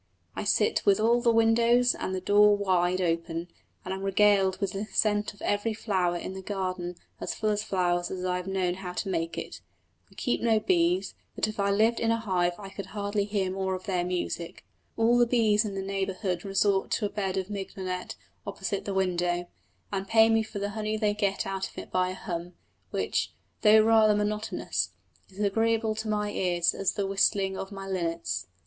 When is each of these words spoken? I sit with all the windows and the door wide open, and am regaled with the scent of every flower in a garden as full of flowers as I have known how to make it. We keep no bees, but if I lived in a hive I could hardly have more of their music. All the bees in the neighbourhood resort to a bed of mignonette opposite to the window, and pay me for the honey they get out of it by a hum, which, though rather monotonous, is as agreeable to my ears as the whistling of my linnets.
I 0.35 0.45
sit 0.45 0.83
with 0.83 0.99
all 0.99 1.21
the 1.21 1.31
windows 1.31 1.93
and 1.93 2.15
the 2.15 2.19
door 2.19 2.57
wide 2.57 2.99
open, 2.99 3.49
and 3.85 3.93
am 3.93 4.01
regaled 4.01 4.57
with 4.59 4.71
the 4.71 4.85
scent 4.85 5.31
of 5.35 5.43
every 5.43 5.75
flower 5.75 6.17
in 6.17 6.35
a 6.35 6.41
garden 6.41 6.95
as 7.19 7.35
full 7.35 7.51
of 7.51 7.61
flowers 7.61 8.09
as 8.09 8.25
I 8.25 8.37
have 8.37 8.47
known 8.47 8.73
how 8.73 8.93
to 8.93 9.09
make 9.09 9.37
it. 9.37 9.61
We 10.09 10.15
keep 10.15 10.41
no 10.41 10.59
bees, 10.59 11.13
but 11.35 11.47
if 11.47 11.59
I 11.59 11.69
lived 11.69 11.99
in 11.99 12.09
a 12.09 12.17
hive 12.17 12.53
I 12.57 12.69
could 12.69 12.87
hardly 12.87 13.25
have 13.25 13.53
more 13.53 13.75
of 13.75 13.83
their 13.83 14.03
music. 14.03 14.65
All 14.97 15.19
the 15.19 15.27
bees 15.27 15.65
in 15.65 15.75
the 15.75 15.83
neighbourhood 15.83 16.43
resort 16.43 16.89
to 16.93 17.05
a 17.05 17.09
bed 17.09 17.37
of 17.37 17.51
mignonette 17.51 18.15
opposite 18.47 18.79
to 18.85 18.85
the 18.85 18.93
window, 18.95 19.49
and 19.91 20.07
pay 20.07 20.29
me 20.29 20.41
for 20.41 20.57
the 20.57 20.69
honey 20.69 20.97
they 20.97 21.13
get 21.13 21.45
out 21.45 21.67
of 21.69 21.77
it 21.77 21.91
by 21.91 22.09
a 22.09 22.15
hum, 22.15 22.53
which, 22.89 23.33
though 23.61 23.81
rather 23.81 24.15
monotonous, 24.15 24.93
is 25.29 25.37
as 25.37 25.45
agreeable 25.45 25.93
to 25.93 26.07
my 26.07 26.31
ears 26.31 26.73
as 26.73 26.93
the 26.93 27.05
whistling 27.05 27.55
of 27.55 27.71
my 27.71 27.87
linnets. 27.87 28.47